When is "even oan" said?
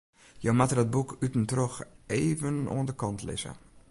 2.17-2.85